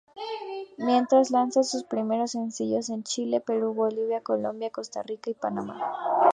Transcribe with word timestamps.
Mientras, 0.79 1.29
lanza 1.29 1.61
sus 1.61 1.83
primeros 1.83 2.31
sencillos 2.31 2.89
en 2.89 3.03
Chile, 3.03 3.39
Perú, 3.39 3.75
Bolivia, 3.75 4.21
Colombia, 4.21 4.71
Costa 4.71 5.03
Rica 5.03 5.29
y 5.29 5.35
Panamá. 5.35 5.79